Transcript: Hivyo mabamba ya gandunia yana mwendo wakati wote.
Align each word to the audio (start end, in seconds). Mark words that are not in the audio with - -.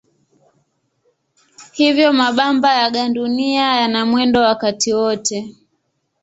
Hivyo 1.71 2.13
mabamba 2.13 2.73
ya 2.79 2.89
gandunia 2.91 3.75
yana 3.75 4.05
mwendo 4.05 4.41
wakati 4.41 4.93
wote. 4.93 5.55